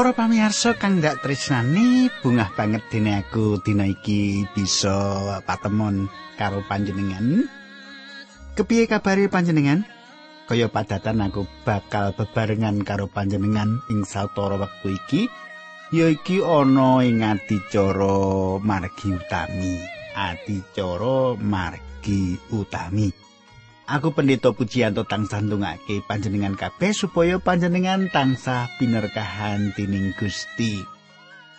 Para 0.00 0.16
pamirsa 0.16 0.80
kang 0.80 0.96
ndak 0.96 1.20
tresnani, 1.20 2.08
bungah 2.24 2.56
banget 2.56 2.80
dene 2.88 3.20
aku 3.20 3.60
dina 3.60 3.84
iki 3.84 4.48
bisa 4.56 4.96
patemon 5.44 6.08
karo 6.40 6.64
panjenengan. 6.64 7.44
Kepiye 8.56 8.88
kabare 8.88 9.28
panjenengan? 9.28 9.84
Kaya 10.48 10.72
padatan 10.72 11.20
aku 11.20 11.44
bakal 11.68 12.16
bebarengan 12.16 12.80
karo 12.80 13.12
panjenengan 13.12 13.84
ing 13.92 14.08
sawetara 14.08 14.56
wektu 14.56 14.96
iki. 14.96 15.28
Ya 15.92 16.08
iki 16.08 16.40
ana 16.40 17.04
ing 17.04 17.20
adicara 17.20 18.56
margi 18.56 19.12
utami. 19.12 19.84
Adicara 20.16 21.36
margi 21.36 22.40
utami. 22.48 23.29
Aku 23.90 24.14
pendeta 24.14 24.54
pujianto 24.54 25.02
tansah 25.02 25.42
ndongake 25.42 26.06
panjenengan 26.06 26.54
kabeh 26.54 26.94
supaya 26.94 27.42
panjenengan 27.42 28.06
tansah 28.06 28.70
pinerkahan 28.78 29.74
tining 29.74 30.14
Gusti. 30.14 30.78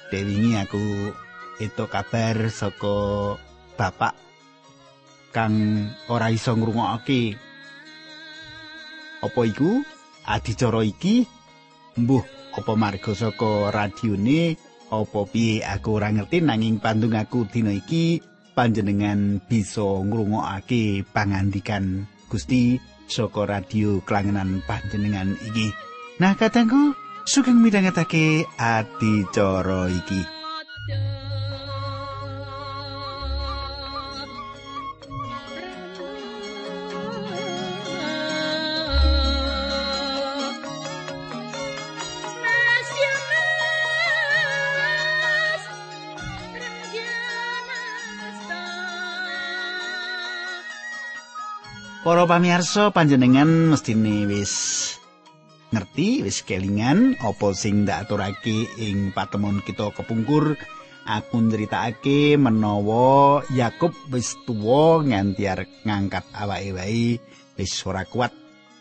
Dewingi 0.07 0.55
aku 0.55 1.11
itu 1.59 1.83
kabar 1.91 2.47
saka 2.47 3.35
bapak 3.75 4.15
kang 5.35 5.91
ora 6.07 6.31
iso 6.31 6.55
ngrungokake. 6.55 7.35
Apa 9.27 9.41
iku? 9.43 9.83
Adicara 10.23 10.87
iki 10.87 11.27
mbuh 11.99 12.23
apa 12.55 12.73
marga 12.79 13.11
saka 13.11 13.75
radione 13.75 14.55
apa 14.87 15.19
piye 15.27 15.67
aku 15.67 15.99
ora 15.99 16.15
ngerti 16.15 16.47
nanging 16.47 16.79
pandung 16.79 17.11
aku 17.11 17.43
dina 17.43 17.75
iki 17.75 18.23
panjenengan 18.55 19.43
bisa 19.43 19.83
ngrungokake 19.83 21.03
pangandikan 21.11 22.07
Gusti 22.31 22.79
saka 23.11 23.43
radio 23.43 23.99
kelangenan 24.07 24.63
panjenengan 24.63 25.35
iki. 25.51 25.67
Nah, 26.23 26.31
katangku 26.39 26.95
sugeng 27.27 27.59
midhangetake 27.59 28.47
adicara 28.55 29.91
iki. 29.91 30.21
Para 52.01 52.25
pamirsa 52.25 52.89
panjenengan 52.89 53.69
mestine 53.69 54.25
wis 54.25 54.53
ngerti 55.69 56.25
wis 56.25 56.41
kelingan 56.41 57.13
apa 57.21 57.53
sing 57.53 57.85
ndak 57.85 58.09
aturake 58.09 58.65
ing 58.81 59.13
patemon 59.13 59.61
kita 59.61 59.93
kepungkur 59.93 60.57
aku 61.05 61.37
nyritakake 61.45 62.41
menawa 62.41 63.45
Yakub 63.53 63.93
wis 64.09 64.33
tuwa 64.49 65.05
nganti 65.05 65.45
arep 65.45 65.69
ngangkat 65.85 66.25
awake 66.33 66.73
wae 66.73 67.21
wis 67.61 67.85
ora 67.85 68.01
kuat. 68.09 68.33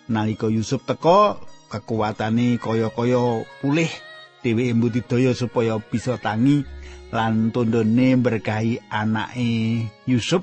Nalika 0.08 0.48
Yusuf 0.48 0.88
teka 0.88 1.36
kekuatane 1.68 2.56
kaya-kaya 2.56 3.44
pulih 3.60 3.92
dheweke 4.40 4.72
mbudidaya 4.72 5.36
supaya 5.36 5.76
bisa 5.76 6.16
tangi 6.16 6.64
lan 7.12 7.52
tondone 7.52 8.16
berkahi 8.16 8.80
anake 8.88 9.92
Yusuf 10.08 10.40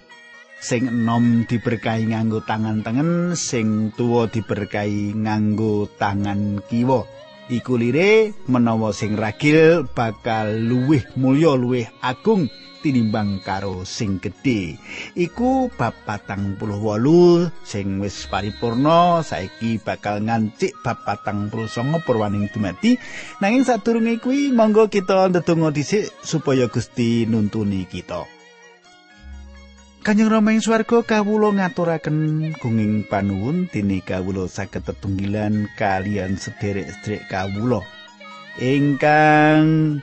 sing 0.57 0.89
enom 0.89 1.45
diberkahi 1.45 2.09
nganggo 2.09 2.41
tangan 2.41 2.81
tengen 2.81 3.37
sing 3.37 3.93
tuwa 3.93 4.25
diberkahi 4.25 5.13
nganggo 5.13 5.85
tangan 6.01 6.61
kiwa. 6.65 7.05
Iku 7.47 7.79
lire 7.79 8.35
menawa 8.51 8.91
sing 8.91 9.15
ragil 9.15 9.87
bakal 9.95 10.51
luwih 10.51 10.99
mulya 11.15 11.55
luwih 11.55 11.87
agung 12.03 12.51
tinimbang 12.83 13.39
karo 13.39 13.87
sing 13.87 14.19
gedhe. 14.19 14.75
Iku 15.15 15.71
bab 15.71 15.95
patang 16.03 16.59
puluh 16.59 16.75
wolu 16.75 17.47
sing 17.63 18.03
wis 18.03 18.27
paripurna 18.27 19.23
saiki 19.23 19.79
bakal 19.79 20.19
ngancik 20.27 20.75
bab 20.83 21.07
patang 21.07 21.47
puluh 21.47 21.71
songo 21.71 22.03
purwaning 22.03 22.51
dumati 22.51 22.99
nanging 23.39 23.63
sadurunge 23.63 24.19
kuwi 24.19 24.51
monggo 24.51 24.91
kita 24.91 25.31
ndedonga 25.31 25.71
dhisik 25.71 26.11
supaya 26.27 26.67
Gusti 26.67 27.23
nuntuni 27.23 27.87
kita 27.87 28.36
Kanjeng 30.07 30.31
Rama 30.31 30.55
ing 30.55 30.63
swarga 30.63 31.03
kawula 31.03 31.51
ngaturaken 31.51 32.55
gunging 32.63 33.03
panuwun 33.11 33.67
dene 33.67 33.99
kawula 33.99 34.47
saged 34.47 34.87
tetunggilan 34.87 35.67
kalian 35.75 36.39
sederek-sederek 36.39 37.27
kawula. 37.27 37.83
Ingkang 38.55 39.99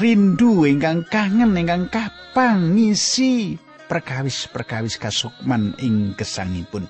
rindu 0.00 0.64
ingkang 0.64 1.04
kangen 1.12 1.52
ingkang 1.52 1.92
kapang 1.92 2.80
ngisi 2.80 3.60
perkawis-perkawis 3.92 4.96
kasukman 4.96 5.76
ing 5.84 6.16
gesangipun. 6.16 6.88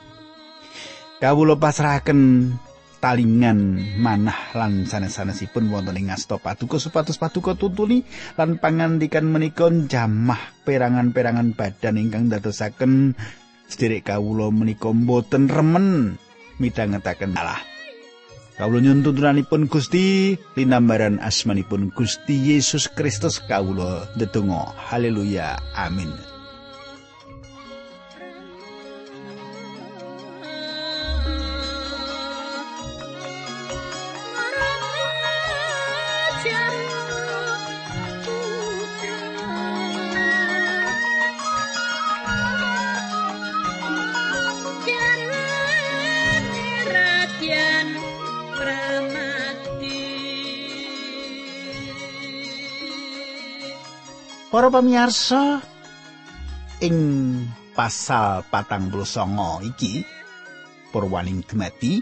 Kawula 1.18 1.58
pasrahaken 1.58 2.54
talingan 3.06 3.78
manah 4.02 4.50
lan 4.58 4.82
sanes-sanesipun 4.82 5.70
wonten 5.70 5.94
ing 5.94 6.10
asta 6.10 6.42
paduka 6.42 6.82
supados 6.82 7.22
paduka 7.22 7.54
tuntuni 7.54 8.02
lan 8.34 8.58
pangandikan 8.58 9.30
menika 9.30 9.70
jamah 9.70 10.42
perangan-perangan 10.66 11.54
badan 11.54 12.02
ingkang 12.02 12.26
dadosaken 12.26 13.14
sederek 13.70 14.10
kawula 14.10 14.50
menika 14.50 14.90
boten 14.90 15.46
remen 15.46 16.18
midhangetaken 16.58 17.38
Allah. 17.38 17.62
Kawula 18.58 18.82
nyuwun 18.82 19.06
tuntunanipun 19.06 19.70
Gusti 19.70 20.34
linambaran 20.58 21.22
asmanipun 21.22 21.94
Gusti 21.94 22.34
Yesus 22.34 22.90
Kristus 22.90 23.38
kawula 23.38 24.10
ndedonga. 24.18 24.74
Haleluya. 24.90 25.62
Amin. 25.78 26.35
Para 54.56 54.72
pamirsa 54.72 55.60
ing 56.80 56.96
pasal 57.76 58.40
patang 58.48 58.88
puluh 58.88 59.04
songo 59.04 59.60
iki 59.60 60.00
purwaning 60.88 61.44
dumati 61.44 62.00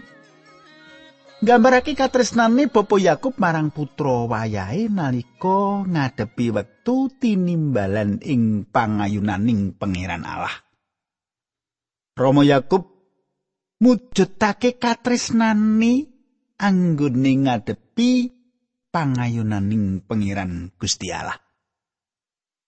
nggambarake 1.43 1.99
katresnane 1.99 2.71
Bapa 2.71 2.95
Yakub 2.95 3.35
marang 3.43 3.75
putra 3.75 4.23
wayahe 4.31 4.87
nalika 4.87 5.83
ngadepi 5.83 6.55
wektu 6.55 7.11
tinimbalan 7.19 8.23
ing 8.23 8.63
pangayunaning 8.71 9.75
pangeran 9.75 10.23
Allah. 10.23 10.55
Rama 12.15 12.47
Yakub 12.47 12.87
mujudake 13.83 14.79
katresnane 14.79 16.07
anggone 16.55 17.31
ngadepi 17.35 18.11
pangayunaning 18.95 20.07
pangeran 20.07 20.71
Gusti 20.79 21.11
Allah. 21.11 21.44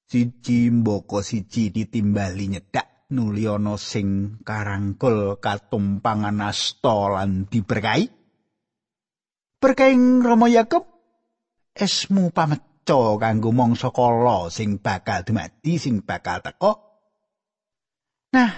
Siji 0.08 0.72
mboko 0.72 1.20
siji 1.20 1.68
ditimbali 1.76 2.56
nyedak 2.56 3.12
nuli 3.12 3.44
ana 3.48 3.76
sing 3.76 4.40
karangkul 4.44 5.40
katumpangan 5.44 6.40
asta 6.48 6.96
lan 7.12 7.48
diberkahi. 7.52 8.08
Berkaing 9.60 10.24
Rama 10.24 10.48
Yakub 10.48 10.88
esmu 11.76 12.32
pameca 12.32 13.20
kanggo 13.20 13.52
mangsa 13.52 13.92
kala 13.92 14.48
sing 14.48 14.80
bakal 14.80 15.28
dumadi 15.28 15.76
sing 15.76 16.04
bakal 16.08 16.40
teka. 16.40 16.72
Nah 18.32 18.52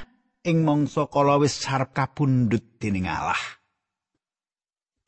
ing 0.46 0.62
mangsa 0.62 1.10
kala 1.10 1.42
wis 1.42 1.58
sarep 1.58 1.94
kapundhut 1.98 2.78
dening 2.78 3.10
Allah. 3.10 3.42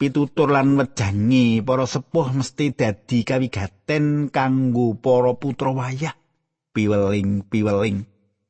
Pitutur 0.01 0.49
lan 0.49 0.81
wejangi 0.81 1.61
para 1.61 1.85
sepuh 1.85 2.33
mesti 2.33 2.73
dadi 2.73 3.21
kawigaten 3.21 4.33
kanggo 4.33 4.97
para 4.97 5.37
putra 5.37 5.69
wayah 5.69 6.20
piweling-piweling 6.71 8.07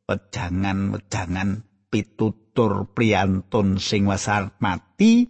wejangan-wejangan 0.08 1.66
pitutur 1.92 2.88
priyantun 2.96 3.82
sing 3.82 4.08
wasar 4.08 4.56
mati 4.64 5.28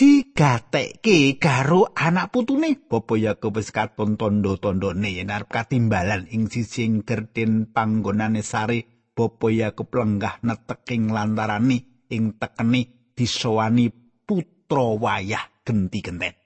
digatekke 0.00 1.36
karo 1.36 1.92
anak 1.92 2.32
putune. 2.32 2.80
Bapa 2.88 3.20
Yakub 3.20 3.60
wis 3.60 3.68
katon 3.68 4.16
tondo-tondone 4.16 5.12
yen 5.12 5.28
arep 5.28 5.52
katimbalan 5.52 6.24
ing 6.32 6.48
sising 6.48 7.04
gerden 7.04 7.68
panggonane 7.68 8.40
sare 8.40 9.12
Bapa 9.12 9.52
Yakub 9.52 9.92
lenggah 9.92 10.40
neteking 10.40 11.12
lantarane 11.12 12.08
ing 12.08 12.40
tekeni 12.40 13.12
disowani 13.12 13.92
putra 14.24 14.96
wayah 14.96 15.44
genti-genten 15.60 16.39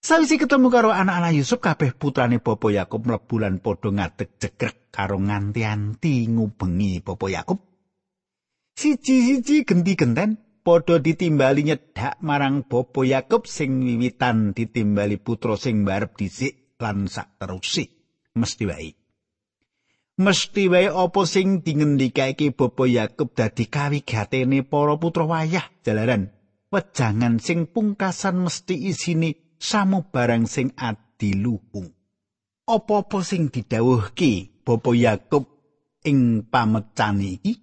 Sawise 0.00 0.40
ketemu 0.40 0.72
karo 0.72 0.96
anak-anak 0.96 1.36
Yusuf 1.36 1.60
kabeh 1.60 1.92
putrane 1.92 2.40
Bapa 2.40 2.72
Yakub 2.72 3.04
mlebu 3.04 3.36
lan 3.36 3.60
padha 3.60 3.92
ngadeg 3.92 4.32
jegrek 4.40 4.88
karo 4.88 5.20
nganti-anti 5.20 6.24
ngubengi 6.24 7.04
Bapa 7.04 7.28
Yakub. 7.28 7.60
Siji-siji 8.80 9.68
genti 9.68 9.92
genten 10.00 10.40
padha 10.64 10.96
ditimbali 11.04 11.68
nyedak 11.68 12.16
marang 12.24 12.64
Bapa 12.64 13.04
Yakub 13.04 13.44
sing 13.44 13.84
wiwitan 13.84 14.56
ditimbali 14.56 15.20
putra 15.20 15.60
sing 15.60 15.84
barep 15.84 16.16
dhisik 16.16 16.80
lan 16.80 17.04
sak 17.04 17.36
terusih 17.36 17.92
mesti 18.40 18.64
wae. 18.64 18.90
Mesti 20.16 20.64
wae 20.72 20.88
apa 20.88 21.28
sing 21.28 21.60
dingendikake 21.60 22.56
Bapa 22.56 22.88
Yakub 22.88 23.36
dadi 23.36 23.68
kawigatene 23.68 24.64
para 24.64 24.96
putra 24.96 25.28
wayah 25.28 25.68
jalaran 25.84 26.32
wejangan 26.72 27.36
sing 27.36 27.68
pungkasan 27.68 28.48
mesti 28.48 28.80
isine 28.88 29.49
samu 29.60 30.08
barang 30.08 30.48
sing 30.48 30.72
adiluhung. 30.80 31.92
Apa-apa 32.64 33.20
sing 33.20 33.52
didhawuhke 33.52 34.64
Bapa 34.64 34.90
Yakub 34.96 35.44
ing 36.06 36.48
pamecan 36.48 37.20
iki 37.20 37.60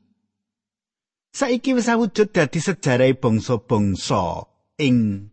saiki 1.34 1.74
wis 1.74 1.90
awujud 1.90 2.30
dadi 2.30 2.60
sejarah 2.62 3.14
bangsa-bangsa 3.18 4.46
ing 4.78 5.30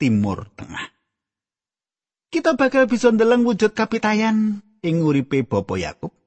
Timur 0.00 0.48
Tengah. 0.56 0.86
Kita 2.32 2.56
bakal 2.56 2.88
bisa 2.88 3.12
ndeleng 3.12 3.44
wujud 3.44 3.76
kapitayan 3.76 4.64
ing 4.80 4.96
uripe 5.04 5.44
Bapa 5.44 5.76
Yakub. 5.76 6.21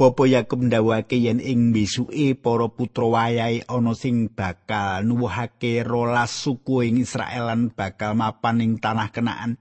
Bapa 0.00 0.24
Yakub 0.24 0.64
ndawake 0.64 1.20
yen 1.20 1.44
ing 1.44 1.76
besuke 1.76 2.32
para 2.32 2.72
putra 2.72 3.04
wayahe 3.04 3.68
ana 3.68 3.92
sing 3.92 4.32
bakal 4.32 5.04
nuwuhake 5.04 5.84
rolas 5.84 6.32
suku 6.40 6.88
ing 6.88 7.04
Israel 7.04 7.52
lan 7.52 7.68
bakal 7.68 8.16
mapan 8.16 8.64
ing 8.64 8.80
tanah 8.80 9.12
Kenaan. 9.12 9.60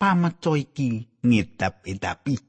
Pameco 0.00 0.56
iki 0.56 1.20
ngidap-idapi. 1.20 2.40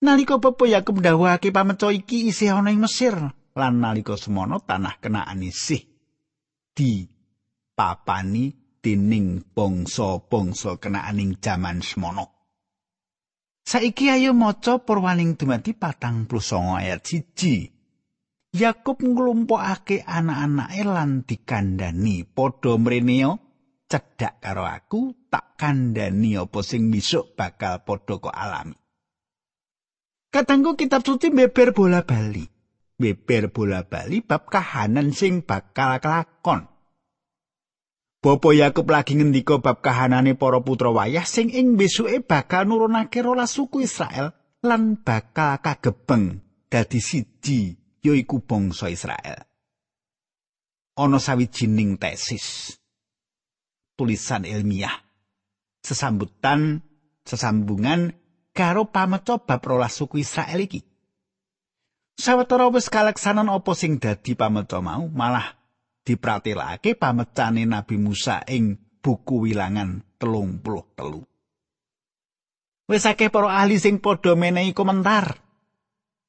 Nalika 0.00 0.40
Bapa 0.40 0.64
Yakub 0.64 0.96
ndawake 1.04 1.52
pameco 1.52 1.92
iki 1.92 2.32
isih 2.32 2.56
ana 2.56 2.72
ing 2.72 2.80
Mesir 2.80 3.12
lan 3.52 3.74
nalika 3.76 4.16
semono 4.16 4.64
tanah 4.64 4.96
Kenaan 4.96 5.44
isih 5.44 5.84
di 6.72 7.04
papani 7.76 8.80
dening 8.80 9.44
bangsa-bangsa 9.52 10.80
Kenaan 10.80 11.20
ing 11.20 11.36
jaman 11.36 11.84
semono. 11.84 12.35
Saiki 13.66 14.14
ayo 14.14 14.30
maca 14.30 14.78
perwaning 14.78 15.34
dumadi 15.34 15.74
patang 15.74 16.30
plus 16.30 16.54
ayat 16.54 17.02
siji. 17.02 17.66
Yakub 18.54 19.02
nglumpukake 19.02 20.06
anak-anake 20.06 20.86
lan 20.86 21.26
dikandani 21.26 22.22
padha 22.22 22.78
mreneo 22.78 23.42
cedhak 23.90 24.38
karo 24.38 24.70
aku 24.70 25.26
tak 25.26 25.58
kandani 25.58 26.38
apa 26.38 26.62
sing 26.62 26.94
besok 26.94 27.34
bakal 27.34 27.82
padha 27.82 28.22
kok 28.22 28.30
alami. 28.30 28.78
Katanggu 30.30 30.78
kitab 30.78 31.02
suci 31.02 31.34
beber 31.34 31.74
bola 31.74 32.06
bali. 32.06 32.46
Beber 32.94 33.50
bola 33.50 33.82
bali 33.82 34.22
bab 34.22 34.46
kahanan 34.46 35.10
sing 35.10 35.42
bakal 35.42 35.98
kelakon. 35.98 36.75
Bapa 38.26 38.50
Yakub 38.50 38.90
lagi 38.90 39.14
ngendika 39.14 39.62
bab 39.62 39.78
kahanane 39.78 40.34
para 40.34 40.58
putra 40.58 40.90
wayah 40.90 41.22
sing 41.22 41.46
ing 41.46 41.78
besuke 41.78 42.26
bakal 42.26 42.66
nurunake 42.66 43.22
rolas 43.22 43.54
suku 43.54 43.86
Israel 43.86 44.34
lan 44.66 44.98
bakal 44.98 45.62
kagebeng 45.62 46.42
dadi 46.66 46.98
siji 46.98 47.78
yaiku 48.02 48.42
bangsa 48.42 48.90
Israel. 48.90 49.46
Ana 50.98 51.22
sawijining 51.22 52.02
tesis 52.02 52.74
tulisan 53.94 54.42
ilmiah 54.42 55.06
sesambutan 55.86 56.82
sesambungan 57.22 58.10
karo 58.50 58.90
pameco 58.90 59.38
bab 59.46 59.62
rolas 59.62 60.02
suku 60.02 60.26
Israel 60.26 60.66
iki. 60.66 60.82
Sawetara 62.18 62.74
wis 62.74 62.90
kaleksanan 62.90 63.46
apa 63.46 63.70
sing 63.78 64.02
dadi 64.02 64.34
pameco 64.34 64.82
mau 64.82 65.06
malah 65.14 65.65
dipratelake 66.06 66.94
pamecane 66.94 67.66
Nabi 67.66 67.98
Musa 67.98 68.46
ing 68.46 68.78
buku 69.02 69.50
wilangan 69.50 70.14
telung 70.14 70.62
puluh 70.62 70.86
telu. 70.94 71.26
Wis 72.86 73.02
akeh 73.02 73.34
para 73.34 73.50
ahli 73.50 73.82
sing 73.82 73.98
padha 73.98 74.38
menehi 74.38 74.70
komentar. 74.70 75.42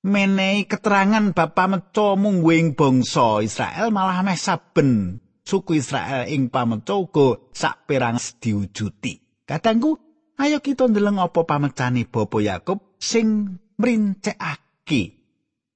Menehi 0.01 0.65
keterangan 0.65 1.29
bab 1.37 1.53
pameco 1.53 2.17
mungguing 2.17 2.73
bangsa 2.73 3.45
Israel 3.45 3.93
malah 3.93 4.25
meh 4.25 4.39
saben 4.39 5.21
suku 5.45 5.77
Israel 5.77 6.25
ing 6.25 6.49
pameco 6.49 7.05
uga 7.05 7.27
sak 7.53 7.85
perang 7.85 8.17
diwujudi. 8.17 9.45
Kadangku, 9.45 9.93
ayo 10.41 10.57
kita 10.59 10.89
ndeleng 10.89 11.21
apa 11.21 11.45
pamecane 11.45 12.09
Bapa 12.09 12.41
Yakub 12.41 12.97
sing 12.97 13.57
mrincekake 13.77 15.17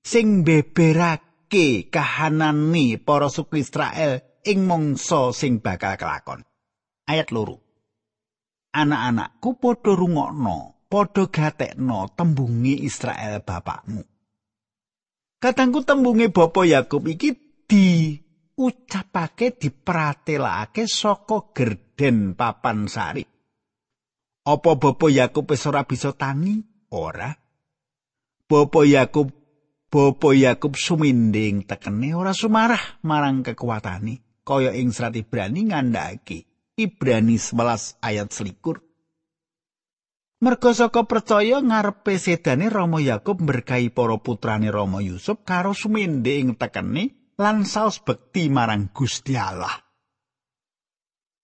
sing 0.01 0.41
beberake 0.41 1.30
ngrungokake 1.51 1.91
kahanane 1.91 2.97
para 3.03 3.27
suku 3.27 3.59
Israel 3.59 4.39
ing 4.47 4.63
mangsa 4.65 5.35
sing 5.35 5.59
bakal 5.59 5.99
kelakon. 5.99 6.47
Ayat 7.07 7.31
loro. 7.35 7.59
Anak-anakku 8.71 9.59
padha 9.59 9.91
rungokno, 9.99 10.87
padha 10.87 11.27
gatekno 11.27 12.07
tembunge 12.15 12.79
Israel 12.79 13.43
bapakmu. 13.43 14.01
Katangku 15.41 15.83
tembunge 15.83 16.31
bapa 16.31 16.63
Yakub 16.63 17.03
iki 17.11 17.35
diucapake 17.67 19.59
dipratelake 19.59 20.87
saka 20.87 21.51
gerden 21.51 22.37
papan 22.39 22.87
sari. 22.87 23.25
Apa 24.47 24.71
bapa 24.79 25.07
Yakub 25.11 25.51
wis 25.51 25.67
ora 25.67 25.83
bisa 25.83 26.15
tangi? 26.15 26.63
Ora. 26.95 27.35
Bapa 28.47 28.79
Yakub 28.87 29.40
Bapa 29.91 30.31
Yakub 30.31 30.79
suminding 30.79 31.67
tekene 31.67 32.15
ora 32.15 32.31
sumarah 32.31 33.03
marang 33.03 33.43
kekuatane 33.43 34.39
kaya 34.47 34.71
ing 34.71 34.95
serat 34.95 35.19
Ibrani 35.19 35.67
ngandhake 35.67 36.47
Ibrani 36.79 37.35
11 37.35 37.99
ayat 37.99 38.31
selikur. 38.31 38.79
Merga 40.39 40.71
saka 40.71 41.03
percaya 41.03 41.59
ngarepe 41.59 42.15
sedane 42.15 42.71
Rama 42.71 43.03
Yakub 43.03 43.43
berkahi 43.43 43.91
para 43.91 44.15
putrane 44.23 44.71
Rama 44.71 45.03
Yusuf 45.03 45.43
karo 45.43 45.75
suminding 45.75 46.55
tekene 46.55 47.35
lan 47.35 47.67
saos 47.67 47.99
bekti 47.99 48.47
marang 48.47 48.95
Gusti 48.95 49.35
Allah. 49.35 49.75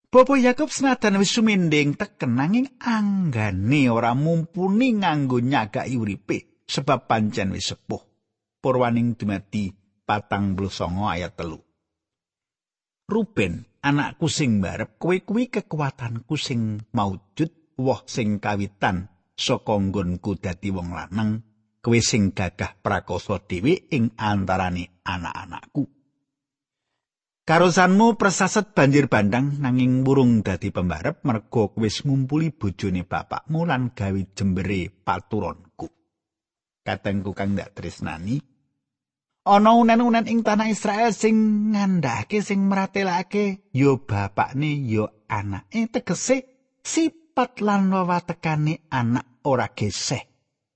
Bapa 0.08 0.40
Yakub 0.40 0.72
senajan 0.72 1.20
wis 1.20 1.36
suminding 1.36 2.00
teken 2.00 2.40
nanging 2.40 2.80
anggane 2.80 3.92
ora 3.92 4.16
mumpuni 4.16 5.04
nganggo 5.04 5.44
nyagaki 5.44 6.00
uripe 6.00 6.64
sebab 6.64 7.12
pancen 7.12 7.52
wis 7.52 7.76
sepuh. 7.76 8.07
Purwaning 8.68 9.16
dumadi 9.16 9.72
patang 10.04 10.60
songo 10.68 11.08
ayat 11.08 11.40
telu. 11.40 11.56
Ruben, 13.08 13.64
anakku 13.80 14.28
sing 14.28 14.60
barep, 14.60 15.00
kowe 15.00 15.16
kuwi 15.24 15.48
kekuatanku 15.48 16.36
sing 16.36 16.84
maujud, 16.92 17.80
woh 17.80 18.04
sing 18.04 18.44
kawitan, 18.44 19.08
saka 19.40 19.80
nggonku 19.80 20.36
dadi 20.36 20.68
wong 20.76 20.92
lanang, 20.92 21.40
kowe 21.80 21.96
sing 22.04 22.36
gagah 22.36 22.76
prakoso 22.84 23.40
dhewe 23.40 23.88
ing 23.88 24.12
antarane 24.20 25.00
anak-anakku. 25.08 25.88
Karosanmu 27.48 28.20
persaset 28.20 28.76
banjir 28.76 29.08
bandang 29.08 29.64
nanging 29.64 30.04
burung 30.04 30.44
dadi 30.44 30.76
pembarep 30.76 31.24
mergo 31.24 31.72
kowe 31.72 31.88
ngumpuli 31.88 32.52
bojone 32.52 33.08
bapakmu 33.08 33.64
lan 33.64 33.96
gawe 33.96 34.22
jembere 34.36 34.92
paturonku. 34.92 35.88
Katengku 36.84 37.32
kang 37.32 37.56
ndak 37.56 37.72
tresnani, 37.72 38.57
ana 39.48 39.72
unen-unen 39.74 40.28
ing 40.28 40.44
tanah 40.44 40.68
Israel 40.68 41.16
sing 41.16 41.72
ngandhake 41.72 42.44
sing 42.44 42.68
meratelake 42.68 43.72
ya 43.72 43.96
bapakne 43.96 44.84
ya 44.84 45.08
anake. 45.32 45.88
Tegese 45.88 46.68
sipat 46.84 47.64
lan 47.64 47.88
wewatekane 47.90 48.92
anak 48.92 49.40
ora 49.48 49.72
geseh 49.72 50.28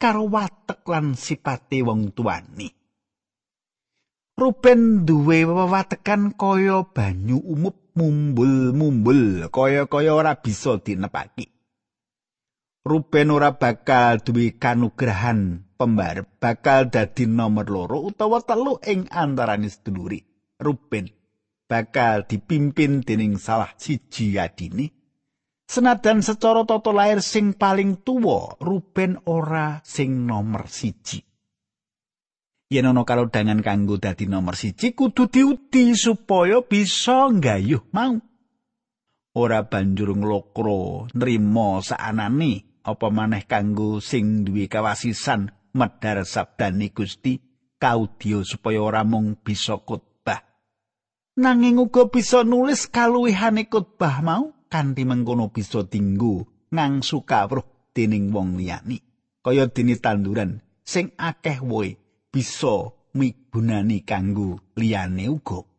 karo 0.02 0.26
watek 0.32 0.82
lan 0.90 1.14
sipate 1.14 1.86
wong 1.86 2.16
tuane. 2.16 2.74
Ruben 4.34 5.06
duwe 5.06 5.46
wewatekan 5.46 6.34
kaya 6.34 6.82
banyu 6.90 7.38
umup 7.38 7.94
mumbul-mumbul 7.94 9.52
kaya-kaya 9.52 10.16
ora 10.16 10.34
bisa 10.40 10.80
dinepaki. 10.80 11.52
Ruben 12.82 13.30
ora 13.30 13.62
bakal 13.62 14.26
duwe 14.26 14.58
kanugrahan 14.58 15.70
pembarep 15.82 16.38
bakal 16.38 16.94
dadi 16.94 17.26
nomor 17.26 17.66
loro 17.66 18.06
utawa 18.06 18.46
telu 18.46 18.78
ing 18.86 19.10
antarane 19.10 19.66
seduluri. 19.66 20.22
Ruben 20.62 21.10
bakal 21.66 22.30
dipimpin 22.30 23.02
dening 23.02 23.42
salah 23.42 23.74
siji 23.74 24.38
adine. 24.38 24.94
Senadan 25.66 26.22
secara 26.22 26.62
tata 26.70 26.94
lahir 26.94 27.26
sing 27.26 27.58
paling 27.58 28.06
tuwa, 28.06 28.62
Ruben 28.62 29.26
ora 29.26 29.82
sing 29.82 30.30
nomor 30.30 30.70
siji. 30.70 31.26
Yen 32.70 32.86
ana 32.86 33.02
kalodhangan 33.02 33.66
kanggo 33.66 33.98
dadi 33.98 34.30
nomor 34.30 34.54
siji 34.54 34.94
kudu 34.94 35.26
diudi 35.34 35.98
supaya 35.98 36.62
bisa 36.62 37.26
nggayuh 37.34 37.90
mau. 37.90 38.22
ora 39.32 39.64
banjur 39.64 40.12
nglokro 40.12 41.08
nrimo 41.16 41.80
saanane 41.80 42.84
apa 42.84 43.08
maneh 43.08 43.48
kanggo 43.48 44.04
sing 44.04 44.44
duwe 44.44 44.68
kawasisan 44.68 45.61
medhar 45.78 46.24
sabdane 46.26 46.92
Gusti 46.92 47.40
kaudio 47.82 48.46
supaya 48.46 48.80
ora 48.82 49.02
mung 49.02 49.40
bisa 49.42 49.80
khotbah 49.82 50.42
nanging 51.38 51.82
uga 51.82 52.08
bisa 52.12 52.46
nulis 52.46 52.88
kaluwihane 52.92 53.68
khotbah 53.72 54.22
mau 54.22 54.54
kanthi 54.70 55.04
mengkono 55.08 55.50
bisa 55.50 55.84
dinggo 55.88 56.48
ngangsu 56.70 57.26
kawruh 57.26 57.92
dening 57.96 58.30
wong 58.30 58.60
liyane 58.60 59.02
kaya 59.42 59.68
dene 59.68 59.98
tanduran 59.98 60.62
sing 60.86 61.12
akeh 61.18 61.60
woe 61.66 61.98
bisa 62.30 62.94
migunani 63.18 64.06
kanggo 64.08 64.62
liyane 64.78 65.28
uga 65.28 65.72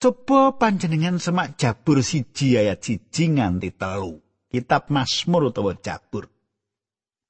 Coba 0.00 0.56
panjenengan 0.56 1.20
semak 1.20 1.60
Jabur 1.60 2.00
siji 2.00 2.56
ayat 2.56 2.80
siji 2.80 3.36
nganti 3.36 3.76
telu. 3.76 4.16
Kitab 4.48 4.88
Mazmur 4.88 5.52
utawa 5.52 5.76
Jabur. 5.76 6.24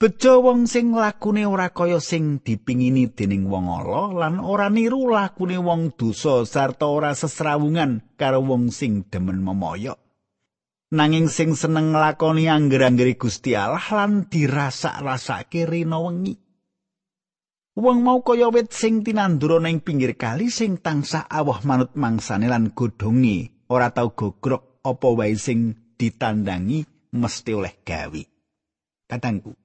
Bejo 0.00 0.40
wong 0.40 0.64
sing 0.64 0.96
lakune 0.96 1.44
ora 1.44 1.76
kaya 1.76 2.00
sing 2.00 2.40
dipingini 2.40 3.12
dening 3.12 3.52
wong 3.52 3.68
ala 3.68 4.08
lan 4.16 4.40
ora 4.40 4.72
niru 4.72 5.12
lakune 5.12 5.60
wong 5.60 5.92
dosa 5.92 6.40
sarta 6.48 6.88
ora 6.88 7.12
sesrawungan 7.12 8.16
karo 8.16 8.40
wong 8.40 8.72
sing 8.72 9.04
demen 9.12 9.44
memoyok. 9.44 10.00
Nanging 10.96 11.28
sing 11.28 11.52
seneng 11.52 11.92
nglakoni 11.92 12.48
angger-anggere 12.48 13.20
Gusti 13.20 13.52
Allah 13.52 13.84
lan 13.92 14.24
dirasak-rasake 14.24 15.68
rina 15.68 16.00
wengi. 16.00 16.32
Wong 17.76 18.00
mau 18.00 18.24
kaya 18.24 18.48
wit 18.48 18.72
sing 18.72 19.04
tinandura 19.04 19.60
ning 19.60 19.84
pinggir 19.84 20.16
kali 20.16 20.48
sing 20.48 20.80
tansah 20.80 21.28
awah 21.28 21.60
manut 21.68 21.92
mangsane 21.92 22.48
lan 22.48 22.72
godhonge 22.72 23.68
ora 23.68 23.92
tau 23.92 24.16
gogrok 24.16 24.80
apa 24.80 25.08
wae 25.12 25.36
sing 25.36 25.92
ditandangi 26.00 27.12
mesti 27.12 27.52
oleh 27.52 27.84
gawi. 27.84 28.24
Katangku. 29.04 29.60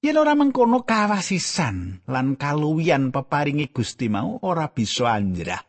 Yen 0.00 0.16
ora 0.16 0.32
mengkono 0.32 0.88
kawasisan 0.88 2.08
lan 2.08 2.40
kaluwian 2.40 3.12
peparingi 3.12 3.68
Gusti 3.68 4.08
mau 4.08 4.40
ora 4.40 4.72
bisa 4.72 5.12
anjrah. 5.12 5.60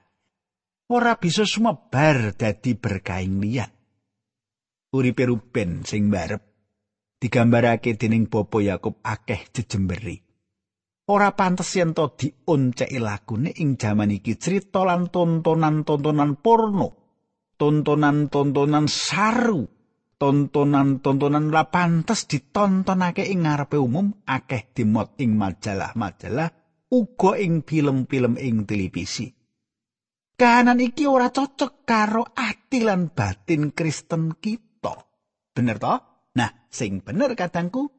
Ora 0.92 1.20
bisa 1.20 1.44
sumebar 1.44 2.36
dadi 2.36 2.76
berkaing 2.76 3.44
liyan. 3.44 3.72
Uripe 4.92 5.24
Ruben 5.28 5.84
sing 5.84 6.12
barep 6.12 6.44
digambarake 7.20 7.96
dening 7.96 8.28
Bapa 8.28 8.60
Yakub 8.60 9.00
akeh 9.04 9.52
jejemberi. 9.52 10.32
ora 11.12 11.36
pantes 11.36 11.76
yen 11.76 11.92
to 11.92 12.16
dionceki 12.16 13.00
lagune 13.04 13.52
ing 13.60 13.76
jaman 13.76 14.16
iki 14.16 14.40
crita 14.40 14.88
lan 14.88 15.12
tontonan-tontonan 15.12 16.40
porno 16.40 16.88
tontonan-tontonan 17.60 18.88
saru 18.88 19.68
tontonan-tontonan 20.22 21.50
la 21.50 21.66
pantes 21.74 22.30
ditontonake 22.30 23.26
ing 23.26 23.50
ngarepe 23.50 23.82
umum 23.82 24.22
akeh 24.30 24.70
dimot 24.70 25.18
ing 25.18 25.34
majalah-majalah 25.34 26.50
uga 26.94 27.32
ing 27.42 27.66
film-film 27.66 28.38
ing 28.38 28.70
televisi. 28.70 29.34
Kahanan 30.38 30.78
iki 30.78 31.10
ora 31.10 31.34
cocok 31.34 31.82
karo 31.90 32.22
ati 32.38 32.86
lan 32.86 33.10
batin 33.10 33.74
Kristen 33.74 34.38
kita. 34.38 34.94
Bener 35.58 35.82
to? 35.82 35.96
Nah 36.38 36.70
sing 36.70 37.02
bener 37.02 37.34
kadangku 37.34 37.90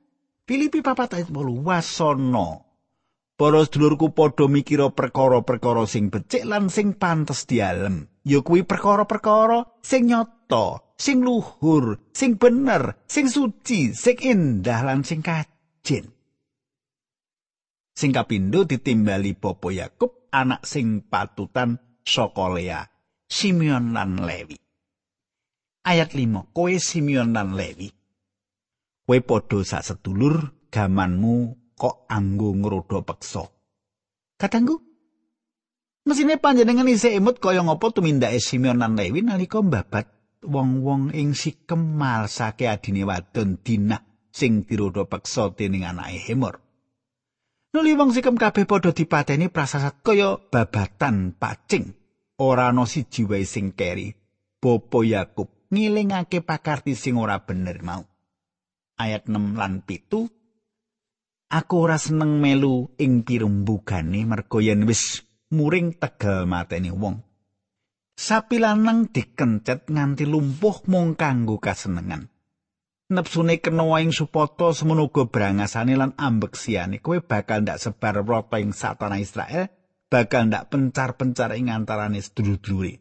Filipi 0.43 0.83
papat 0.83 1.23
ayat 1.23 1.31
8 1.31 1.63
wasono 1.63 2.49
Para 3.39 3.63
sedulurku 3.63 4.15
padha 4.15 4.47
mikira 4.47 4.91
perkara-perkara 4.91 5.87
sing 5.91 6.11
becik 6.11 6.47
lan 6.47 6.71
sing 6.71 6.95
pantes 6.95 7.47
dialem. 7.49 8.07
Ya 8.23 8.39
kuwi 8.39 8.63
perkara-perkara 8.63 9.83
sing 9.83 10.07
nyata, 10.07 10.42
sing 11.03 11.19
luhur, 11.27 11.99
sing 12.15 12.39
bener, 12.39 13.03
sing 13.11 13.27
suci, 13.27 13.91
sing 13.91 14.17
indah 14.23 14.87
lan 14.87 15.03
sing 15.03 15.19
kajen. 15.19 16.07
Sing 17.93 18.11
kapindho 18.15 18.65
ditimbali 18.65 19.35
Bapa 19.35 19.69
Yakub, 19.75 20.31
anak 20.31 20.65
sing 20.65 21.05
patutan 21.11 21.77
saka 22.07 22.47
Lea, 22.55 22.81
Simeon 23.27 23.93
lan 23.93 24.23
Lewi. 24.23 24.57
Ayat 25.83 26.15
5, 26.15 26.55
kowe 26.55 26.73
Simeon 26.79 27.35
lan 27.35 27.59
Lewi. 27.59 27.91
Kowe 29.03 29.19
padha 29.21 29.83
sedulur 29.83 30.71
gamanmu 30.71 31.35
kok 31.75 32.07
anggo 32.07 32.55
ngrodo 32.55 33.03
peksa. 33.03 33.45
Katanggu, 34.39 34.79
mesine 36.07 36.39
panjenengan 36.39 36.87
isih 36.87 37.19
emut 37.19 37.43
kaya 37.43 37.67
ngapa 37.67 37.91
tumindake 37.91 38.39
Simeon 38.39 38.79
lan 38.79 38.95
Lewi 38.95 39.27
nalika 39.27 39.59
mbabat 39.59 40.22
wong-wong 40.43 41.15
ing 41.15 41.33
sikem 41.33 41.99
malsake 41.99 42.67
adine 42.67 43.07
wadon 43.07 43.63
Dinah 43.63 44.29
sing 44.31 44.67
dirodo 44.67 45.07
peksa 45.07 45.55
dening 45.55 45.87
anake 45.87 46.19
Hemor. 46.19 46.59
Nuli 47.73 47.97
wong 47.97 48.13
sikem 48.13 48.37
kabeh 48.37 48.69
padha 48.69 48.93
dipateni 48.93 49.49
prasasat 49.49 50.05
kaya 50.05 50.37
babatan 50.37 51.33
pacing. 51.39 51.97
Ora 52.43 52.69
ana 52.69 52.85
siji 52.85 53.25
wae 53.25 53.47
sing 53.49 53.73
keri. 53.73 54.13
Bapa 54.61 55.01
Yakub 55.03 55.49
ngilingake 55.73 56.45
pakarti 56.45 56.93
sing 56.93 57.17
ora 57.17 57.41
bener 57.41 57.81
mau. 57.81 58.05
Ayat 59.01 59.25
6 59.25 59.57
lan 59.57 59.83
7 59.89 60.43
aku 61.53 61.75
ora 61.77 62.01
seneng 62.01 62.41
melu 62.41 62.93
ing 62.97 63.25
pirumbugane 63.25 64.25
mergo 64.25 64.65
yen 64.65 64.89
wis 64.89 65.25
muring 65.53 65.97
tegal 66.01 66.49
mateni 66.49 66.89
wong. 66.89 67.21
Sapi 68.13 68.61
lanang 68.61 69.09
dikencet 69.09 69.89
nganti 69.89 70.29
lumpuh 70.29 70.85
mung 70.89 71.17
kanggo 71.17 71.57
kasenengan. 71.57 72.29
Nepsune 73.13 73.61
kena 73.61 73.85
ing 74.01 74.09
supoto 74.09 74.73
semono 74.73 75.13
uga 75.13 75.29
brangasane 75.29 75.93
lan 75.97 76.17
ambeksiane 76.17 77.05
kowe 77.05 77.21
bakal 77.21 77.61
ndak 77.61 77.77
sebar 77.77 78.25
rata 78.25 78.57
ing 78.57 78.73
satana 78.73 79.21
Israel, 79.21 79.69
bakal 80.09 80.49
ndak 80.49 80.73
pencar-pencar 80.73 81.53
ing 81.57 81.69
antarane 81.69 82.21
sedulur-dulure. 82.25 83.01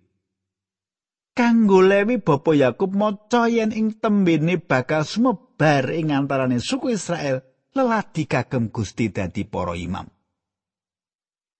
Kanggo 1.31 1.79
Lewi 1.79 2.19
Bapa 2.19 2.51
Yakub 2.51 2.91
maca 2.91 3.47
yen 3.47 3.71
ing 3.71 4.03
tembene 4.03 4.59
bakal 4.59 5.07
sumebar 5.07 5.87
ing 5.95 6.11
antarane 6.11 6.59
suku 6.59 6.91
Israel 6.91 7.39
leladi 7.71 8.27
kagem 8.27 8.67
Gusti 8.67 9.07
dadi 9.15 9.47
para 9.47 9.79
imam. 9.79 10.07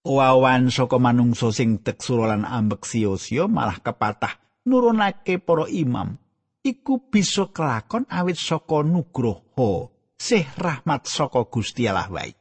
Wawan 0.01 0.74
saka 0.74 0.98
manungsa 0.98 1.53
sing 1.53 1.86
teksura 1.86 2.34
lan 2.34 2.41
ambek 2.41 2.89
sia 2.89 3.46
malah 3.46 3.77
kepatah 3.77 4.65
nurunake 4.65 5.38
para 5.38 5.70
imam. 5.70 6.17
Iku 6.62 7.10
bisa 7.10 7.53
kelakon 7.53 8.10
awit 8.10 8.38
saka 8.38 8.81
nugroho, 8.81 9.93
sih 10.17 10.46
rahmat 10.58 11.05
saka 11.05 11.46
Gusti 11.46 11.86
Allah 11.86 12.10
wae. 12.10 12.34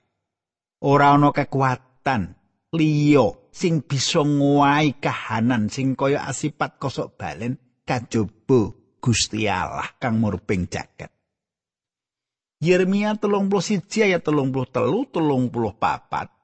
Ora 0.80 1.12
ana 1.12 1.36
kekuatan 1.36 2.32
liya 2.72 3.28
sing 3.52 3.84
bisa 3.84 4.24
nguwai 4.24 4.96
kahanan 4.96 5.68
sing 5.68 5.92
kaya 5.92 6.24
asipat 6.24 6.80
kosok 6.80 7.20
balen 7.20 7.60
kajaba 7.84 8.72
Gusti 9.04 9.44
Allah 9.44 9.88
kang 10.00 10.16
murbing 10.16 10.64
jagat. 10.64 11.12
Yeremia 12.60 13.20
telung 13.20 13.52
puluh 13.52 13.64
siji 13.64 14.04
ayat 14.04 14.24
telung 14.24 14.48
puluh 14.48 14.68
telu 14.68 15.04
telung 15.12 15.52
puluh 15.52 15.76
papat. 15.76 16.39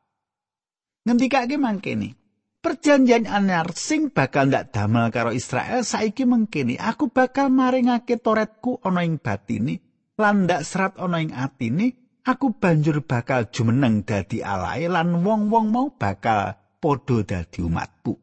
Ngendikake 1.06 1.54
mangkene. 1.54 2.18
Perjanjian 2.66 3.30
anyar 3.30 3.70
sing 3.78 4.10
bakal 4.10 4.50
ndak 4.50 4.74
damel 4.74 5.14
karo 5.14 5.30
Israel 5.30 5.86
saiki 5.86 6.26
mengkini 6.26 6.74
aku 6.74 7.14
bakal 7.14 7.46
maringake 7.46 8.18
toretku 8.18 8.82
ana 8.82 9.06
ing 9.06 9.22
batini 9.22 9.78
lan 10.18 10.50
ndak 10.50 10.66
serat 10.66 10.98
ana 10.98 11.22
ing 11.22 11.30
atini 11.30 11.94
aku 12.26 12.58
banjur 12.58 13.06
bakal 13.06 13.46
jumeneng 13.54 14.02
dadi 14.02 14.42
alae 14.42 14.90
lan 14.90 15.22
wong-wong 15.22 15.70
mau 15.70 15.94
bakal 15.94 16.58
padha 16.82 17.16
dadi 17.22 17.62
umatku 17.62 18.18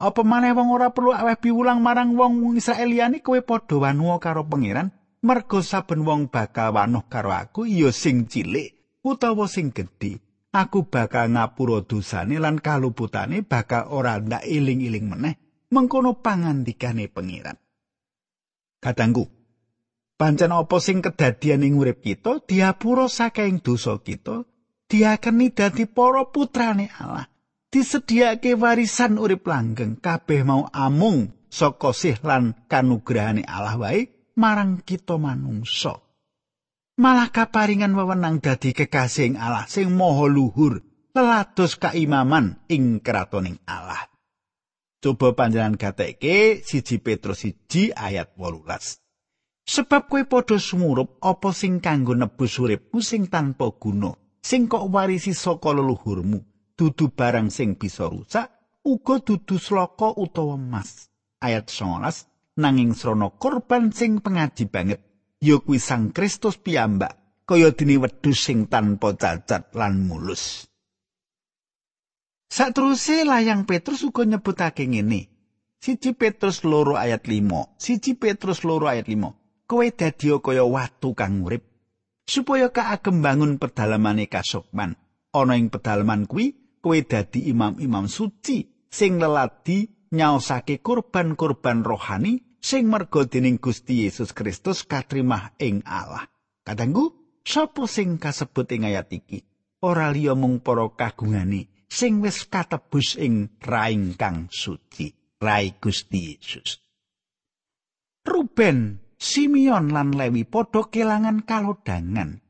apa 0.00 0.20
maneh 0.24 0.56
wong 0.56 0.72
ora 0.72 0.88
perlu 0.96 1.12
aweh 1.12 1.36
piwulang 1.36 1.84
marang 1.84 2.16
wong 2.16 2.56
Israel 2.56 2.88
liyane 2.88 3.20
kowe 3.20 3.36
padha 3.44 3.76
wanuwa 3.76 4.16
karo 4.16 4.48
pangeran 4.48 4.96
merga 5.20 5.60
saben 5.60 6.08
wong 6.08 6.32
bakal 6.32 6.72
wanuh 6.72 7.04
karo 7.04 7.36
aku 7.36 7.68
ya 7.68 7.92
sing 7.92 8.24
cilik 8.24 9.00
utawa 9.04 9.44
sing 9.44 9.76
gedhe 9.76 10.24
aku 10.56 10.88
bakal 10.88 11.28
ngapura 11.36 11.84
dosane 11.84 12.40
lan 12.40 12.56
kaluputane 12.64 13.44
bakal 13.44 13.92
ora 13.92 14.16
ndak 14.16 14.48
iling-iling 14.48 15.06
meneh. 15.12 15.34
Mengkono 15.66 16.22
pangandikane 16.22 17.10
pengiran 17.10 17.58
katanggu 18.86 19.26
pancen 20.14 20.54
apa 20.54 20.78
sing 20.78 21.02
kedadian 21.02 21.66
ing 21.66 21.74
urip 21.74 22.06
kita 22.06 22.38
diapura 22.46 23.10
saking 23.10 23.58
dosa 23.58 23.98
kita 23.98 24.46
diakeni 24.86 25.50
dadi 25.50 25.90
para 25.90 26.30
putrane 26.30 26.86
Allah. 26.94 27.26
Disediake 27.66 28.54
warisan 28.54 29.18
urip 29.18 29.42
langgeng 29.50 29.98
kabeh 29.98 30.46
mau 30.46 30.70
amung 30.70 31.34
saka 31.50 31.90
sih 31.90 32.14
lan 32.22 32.54
kanugrahane 32.70 33.42
Allah 33.42 33.74
wae 33.74 34.06
marang 34.38 34.86
kita 34.86 35.18
manungsa. 35.18 36.05
Malah 36.96 37.28
kaparingan 37.28 37.92
wewenang 37.92 38.40
dadi 38.40 38.72
kekasih 38.72 39.36
Allah 39.36 39.68
sing 39.68 39.92
maha 39.92 40.32
luhur, 40.32 40.80
lelados 41.12 41.76
kaimaman 41.76 42.64
ing 42.72 43.04
kratoning 43.04 43.60
Allah. 43.68 44.08
Coba 45.04 45.36
panjenengan 45.36 45.76
gateke 45.76 46.64
siji 46.64 46.96
Petrus 47.04 47.44
siji 47.44 47.92
ayat 47.92 48.32
18. 48.40 48.96
Sebab 49.68 50.08
kowe 50.08 50.24
padha 50.24 50.56
sumurup 50.56 51.20
apa 51.20 51.52
sing 51.52 51.84
kanggo 51.84 52.16
nebus 52.16 52.56
uripmu 52.56 53.04
sing 53.04 53.28
tanpa 53.28 53.76
guna, 53.76 54.16
sing 54.40 54.64
kok 54.64 54.88
warisi 54.88 55.36
saka 55.36 55.76
leluhurmu, 55.76 56.40
dudu 56.80 57.12
barang 57.12 57.52
sing 57.52 57.76
bisa 57.76 58.08
rusak, 58.08 58.48
uga 58.88 59.20
dudu 59.20 59.60
sloka 59.60 60.16
utawa 60.16 60.56
emas. 60.56 61.12
Ayat 61.44 61.68
19 61.68 62.56
nanging 62.56 62.96
srana 62.96 63.28
korban 63.36 63.92
sing 63.92 64.24
pengaji 64.24 64.64
banget, 64.64 65.04
ya 65.40 65.60
kuwi 65.60 65.78
Sang 65.80 66.12
Kristus 66.12 66.56
piyambak, 66.60 67.44
kaya 67.44 67.72
dene 67.72 68.00
wedhus 68.00 68.38
sing 68.42 68.68
tanpa 68.70 69.14
cacat 69.14 69.72
lan 69.76 70.08
mulus. 70.08 70.66
Satruse 72.46 73.26
layang 73.26 73.66
Petrus 73.66 74.06
uga 74.06 74.22
nyebutake 74.22 74.86
ngene. 74.86 75.28
Siji 75.82 76.14
Petrus 76.14 76.64
loro 76.64 76.96
ayat 76.96 77.26
5. 77.26 77.76
Siji 77.76 78.16
Petrus 78.16 78.64
loro 78.64 78.88
ayat 78.88 79.10
5. 79.10 79.66
Kowe 79.66 79.86
dadi 79.90 80.30
kaya 80.30 80.62
watu 80.62 81.10
kang 81.12 81.42
urip 81.42 81.66
supaya 82.26 82.70
kaagem 82.70 83.18
bangun 83.18 83.58
pedalamane 83.58 84.30
kasukman. 84.30 84.94
Ana 85.34 85.58
ing 85.58 85.68
pedalaman 85.74 86.30
kuwi 86.30 86.78
kowe 86.78 86.98
dadi 87.02 87.50
imam-imam 87.50 88.06
suci 88.06 88.86
sing 88.86 89.18
leladi 89.18 89.90
nyaosake 90.14 90.78
kurban-kurban 90.80 91.82
rohani 91.82 92.45
sing 92.66 92.90
merga 92.90 93.22
dening 93.30 93.62
Gusti 93.62 94.02
Yesus 94.02 94.34
Kristus 94.34 94.82
katrimah 94.82 95.54
ing 95.62 95.86
Allah. 95.86 96.26
Kadangku, 96.66 97.38
sapa 97.46 97.86
sing 97.86 98.18
kasebut 98.18 98.66
ing 98.74 98.90
ayat 98.90 99.06
iki? 99.14 99.46
Ora 99.86 100.10
liya 100.10 100.34
mung 100.34 100.58
para 100.58 100.82
kagungane 100.90 101.70
sing 101.86 102.18
wis 102.18 102.50
katebus 102.50 103.14
ing 103.22 103.54
raing 103.62 104.18
kang 104.18 104.50
suci, 104.50 105.38
rai 105.38 105.78
Gusti 105.78 106.34
Yesus. 106.34 106.82
Ruben, 108.26 108.98
Simeon 109.14 109.94
lan 109.94 110.10
Lewi 110.18 110.42
padha 110.42 110.90
kelangan 110.90 111.46
kalodangan. 111.46 112.42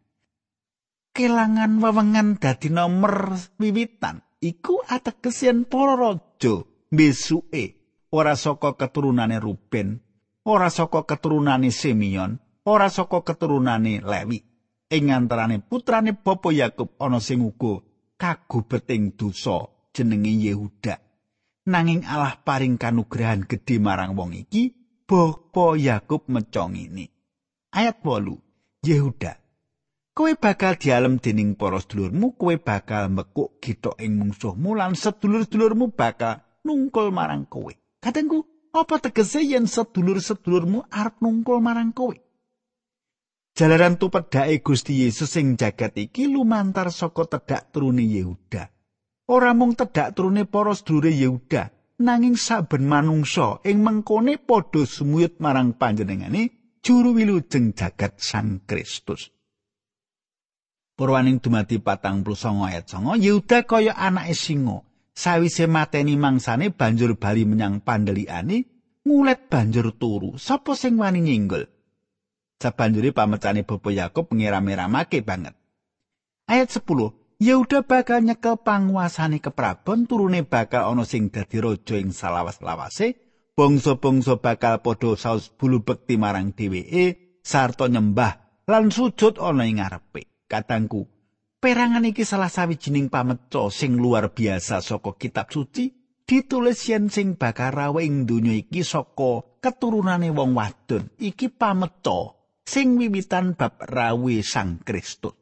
Kelangan 1.13 1.73
wewengan 1.77 2.41
dadi 2.41 2.73
nomor 2.73 3.37
wiwitan 3.61 4.25
iku 4.41 4.81
ateges 4.89 5.45
yen 5.45 5.69
para 5.69 5.97
raja 5.97 6.65
besuke 6.89 7.77
ora 8.13 8.37
saka 8.37 8.77
keturunane 8.81 9.37
Ruben, 9.41 10.06
ora 10.47 10.71
saka 10.71 11.03
keturunane 11.03 11.75
Simeon, 11.75 12.39
ora 12.65 12.87
saka 12.89 13.27
keturunane 13.27 14.01
Lewi. 14.01 14.39
Ing 14.87 15.11
antarane 15.11 15.59
putrane 15.59 16.15
Bapa 16.15 16.55
Yakub 16.55 16.95
ana 17.03 17.19
sing 17.19 17.43
uga 17.43 17.83
kagubeting 18.15 19.19
dosa 19.19 19.67
jenenge 19.91 20.31
Yehuda. 20.31 21.03
Nanging 21.67 22.07
Allah 22.07 22.39
paring 22.47 22.79
kanugrahan 22.79 23.43
gedhe 23.43 23.83
marang 23.83 24.15
wong 24.15 24.39
iki, 24.39 24.71
Bapa 25.03 25.75
Yakub 25.75 26.31
meca 26.31 26.71
ngene. 26.71 27.11
Ayat 27.75 27.99
8. 28.07 28.87
Yehuda. 28.87 29.43
Kowe 30.17 30.33
bakal 30.33 30.81
dialem 30.81 31.21
dening 31.21 31.59
para 31.59 31.77
sedulurmu, 31.77 32.39
kowe 32.41 32.55
bakal 32.57 33.13
mekuk 33.13 33.61
gitok 33.61 34.01
ing 34.01 34.17
mungsuhmu 34.17 34.73
lan 34.73 34.97
sedulur-sedulurmu 34.97 35.93
bakal 35.93 36.41
nungkul 36.65 37.13
marang 37.13 37.45
kowe. 37.45 37.75
Katengku, 38.01 38.56
apa 38.77 39.01
tegese 39.01 39.41
yen 39.41 39.65
sedulur-sedulurmu 39.65 40.93
arep 40.93 41.19
nungkul 41.25 41.65
marang 41.65 41.97
kowe? 41.97 42.15
Jalaran 43.57 43.97
tupedhake 43.97 44.61
Gusti 44.61 45.01
Yesus 45.01 45.33
sing 45.33 45.57
jagat 45.57 45.97
iki 45.97 46.29
lumantar 46.29 46.93
saka 46.93 47.25
tedhak 47.25 47.73
turune 47.73 48.05
Yehuda. 48.05 48.69
Ora 49.33 49.57
mung 49.57 49.73
tedhak 49.73 50.13
turune 50.13 50.45
para 50.45 50.77
sedulure 50.77 51.09
Yehuda, 51.09 51.73
nanging 52.05 52.37
saben 52.37 52.85
manungsa 52.85 53.65
ing 53.65 53.81
mengkone 53.81 54.37
padha 54.37 54.85
sumuyut 54.85 55.41
marang 55.41 55.73
panjenengane 55.73 56.77
juru 56.85 57.17
wilujeng 57.17 57.73
jagat 57.73 58.21
Sang 58.21 58.69
Kristus. 58.69 59.33
Purwaning 60.97 61.41
dumadi 61.41 61.81
patang 61.81 62.25
puluh 62.25 62.37
songo 62.37 62.69
ayat 62.69 62.93
songo, 62.93 63.17
Yehuda 63.17 63.65
kaya 63.65 63.97
anake 63.97 64.37
singa. 64.37 64.85
Sawise 65.17 65.65
mateni 65.65 66.21
mangsane 66.21 66.69
banjur 66.69 67.17
bali 67.17 67.49
menyang 67.49 67.81
pandeliane, 67.81 68.69
ngulet 69.09 69.49
banjur 69.49 69.97
turu. 69.97 70.37
Sapa 70.37 70.77
sing 70.77 71.01
wani 71.01 71.25
nyenggol? 71.25 71.65
Sabanjure 72.61 73.13
pamecane 73.17 73.65
Bapa 73.65 73.93
Yakub 73.93 74.33
ngiram-iramake 74.33 75.25
banget. 75.25 75.57
Ayat 76.49 76.69
10. 76.73 77.17
Yehuda 77.37 77.85
bakal 77.85 78.25
nyekel 78.25 78.57
panguasane 78.65 79.45
keprabon 79.45 80.09
turune 80.09 80.41
bakal 80.41 80.89
ana 80.89 81.05
sing 81.05 81.29
dadi 81.29 81.61
raja 81.61 82.01
ing 82.01 82.17
salawas-lawase 82.17 83.13
bangsa-bangsa 83.53 84.41
bakal 84.41 84.81
padha 84.81 85.21
saus 85.21 85.53
bulu 85.53 85.85
bekti 85.85 86.17
marang 86.17 86.57
dheweke 86.57 87.37
sarta 87.45 87.93
nyembah 87.93 88.65
lan 88.65 88.89
sujud 88.89 89.37
ana 89.37 89.69
ing 89.69 89.85
ngarepe 89.85 90.49
katangku 90.49 91.05
perangan 91.67 92.07
iki 92.07 92.23
salah 92.23 92.47
sawijining 92.47 93.11
pameca 93.11 93.67
sing 93.75 93.99
luar 93.99 94.31
biasa 94.31 94.79
saka 94.79 95.19
kitab 95.19 95.51
suci 95.51 95.91
ditulis 96.23 96.79
yen 96.87 97.11
sing 97.11 97.35
bakal 97.35 97.75
rawe 97.75 97.99
ing 98.07 98.23
donya 98.23 98.55
iki 98.55 98.87
saka 98.87 99.59
keturunane 99.59 100.31
wong 100.31 100.55
wadon 100.55 101.11
iki 101.19 101.51
pameca 101.51 102.39
sing 102.63 102.95
wiwitan 102.95 103.59
bab 103.59 103.83
rawe 103.83 104.37
Sang 104.47 104.79
Kristus. 104.87 105.35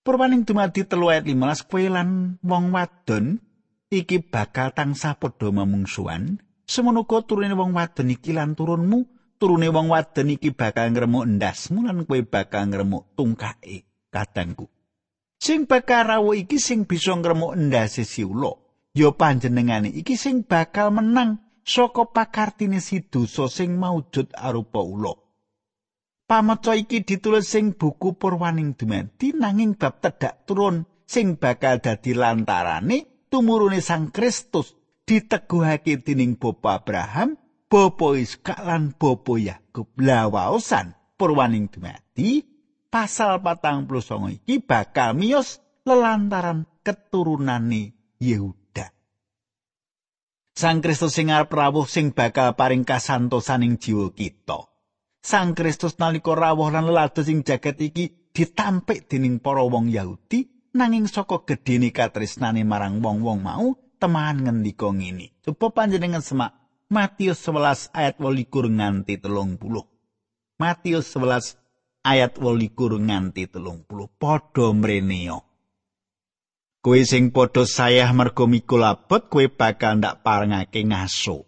Purwaning 0.00 0.48
dumadi 0.48 0.88
telu 0.88 1.12
ayat 1.12 1.28
15 1.28 1.68
kowe 1.68 1.84
lan 1.84 2.40
wong 2.40 2.72
wadon 2.72 3.44
iki 3.92 4.24
bakal 4.24 4.72
tansah 4.72 5.20
padha 5.20 5.52
memungsuan. 5.52 6.40
Semono 6.64 7.04
turune 7.04 7.52
wong 7.52 7.76
wadon 7.76 8.08
iki 8.08 8.32
lan 8.32 8.56
turunmu, 8.56 9.04
turune 9.36 9.68
wong 9.68 9.92
wadon 9.92 10.32
iki 10.32 10.48
bakal 10.56 10.88
ngremuk 10.96 11.28
endasmu 11.28 11.84
lan 11.84 12.08
kowe 12.08 12.24
bakal 12.24 12.72
ngremuk 12.72 13.12
tungkake 13.12 13.84
kadangku. 14.08 14.77
Sing 15.38 15.70
bakal 15.70 16.10
rawuh 16.10 16.34
iki 16.34 16.58
sing 16.58 16.82
bisa 16.82 17.14
ngremuk 17.14 17.54
endase 17.54 18.02
siula, 18.02 18.58
ya 18.90 19.14
panjenengane 19.14 19.86
iki 19.94 20.18
sing 20.18 20.42
bakal 20.42 20.90
menang 20.90 21.62
saka 21.62 22.10
pakartine 22.10 22.82
si 22.82 23.06
dosa 23.06 23.46
sing 23.46 23.78
maujud 23.78 24.34
arupa 24.34 24.82
ula. 24.82 25.14
Pamaca 26.28 26.74
iki 26.74 27.06
ditulis 27.06 27.48
sing 27.48 27.72
buku 27.78 28.18
Purwaning 28.18 28.76
Dumadi 28.76 29.32
nanging 29.32 29.78
bab 29.78 30.02
tedhak 30.02 30.44
turun 30.44 30.84
sing 31.06 31.38
bakal 31.40 31.80
dadi 31.80 32.12
lantarane 32.12 33.30
tumurune 33.32 33.80
Sang 33.80 34.12
Kristus 34.12 34.76
diteguhake 35.08 36.04
dening 36.04 36.36
Bapa 36.36 36.84
Abraham, 36.84 37.38
Bapa 37.70 38.12
Iskak 38.18 38.60
lan 38.60 38.92
Bapa 38.92 39.40
Yakub. 39.40 39.88
Lah 40.04 40.28
waosan 40.28 40.92
Purwaning 41.16 41.72
Dumadi 41.72 42.57
pasal 42.88 43.40
patang 43.44 43.84
puluh 43.84 44.04
songo 44.04 44.32
iki 44.32 44.60
bakal 44.60 45.16
miyos 45.16 45.60
lelantaran 45.84 46.68
keturunane 46.84 47.96
Yehuda. 48.18 48.90
Sang 50.58 50.82
Kristus 50.82 51.14
sing 51.14 51.30
arep 51.30 51.54
rawuh 51.54 51.86
sing 51.86 52.10
bakal 52.10 52.58
paring 52.58 52.82
kasantosaning 52.82 53.78
jiwa 53.78 54.10
kita. 54.10 54.66
Sang 55.22 55.54
Kristus 55.54 55.94
nalika 56.02 56.34
rawuh 56.34 56.72
lan 56.74 56.90
lelados 56.90 57.30
ing 57.30 57.46
jagat 57.46 57.78
iki 57.78 58.32
ditampik 58.34 59.06
dening 59.06 59.38
para 59.38 59.62
wong 59.62 59.86
Yahudi 59.92 60.70
nanging 60.74 61.06
saka 61.06 61.46
gedene 61.46 61.94
katresnane 61.94 62.66
marang 62.66 62.98
wong-wong 62.98 63.38
mau 63.42 63.74
teman 63.98 64.46
ngendika 64.46 64.90
ngene. 64.90 65.38
Coba 65.42 65.74
panjenengan 65.74 66.22
semak 66.22 66.54
Matius 66.88 67.44
11 67.44 67.92
ayat 67.92 68.16
28 68.16 68.78
nganti 68.78 69.14
30. 69.20 69.60
Matius 70.58 71.06
11 71.14 71.67
ayat 72.08 72.40
28 72.40 73.04
nganti 73.04 73.52
30 73.52 73.84
padha 74.16 74.66
mreneo. 74.72 75.44
Kowe 76.80 77.00
sing 77.04 77.28
padha 77.34 77.68
sayah 77.68 78.08
mergo 78.16 78.48
mikul 78.48 78.80
abot 78.80 79.28
kowe 79.28 79.44
bakal 79.52 80.00
ndak 80.00 80.24
parengake 80.24 80.80
ngaso. 80.88 81.44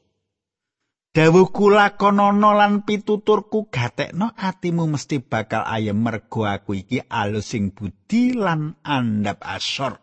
Dawuhku 1.11 1.75
lakonana 1.75 2.55
lan 2.55 2.87
pituturku 2.87 3.67
gatekno 3.67 4.31
atimu 4.39 4.95
mesti 4.95 5.19
bakal 5.19 5.67
ayem 5.67 5.99
mergo 5.99 6.47
aku 6.47 6.79
iki 6.79 7.03
alus 7.11 7.51
sing 7.51 7.75
budi 7.75 8.37
lan 8.37 8.79
andhap 8.87 9.43
asor. 9.43 9.99